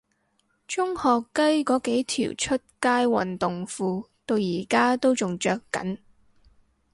[0.67, 5.99] 中學雞嗰幾條出街運動褲到而家都仲着緊